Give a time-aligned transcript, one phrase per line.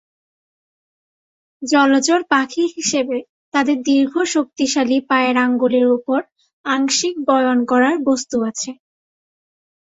[1.61, 3.17] জলচর পাখি হিসেবে
[3.53, 6.19] তাদের দীর্ঘ শক্তিশালী পায়ের আঙ্গুলের উপর
[6.65, 8.71] আংশিক বয়ন করার বস্তু আছে।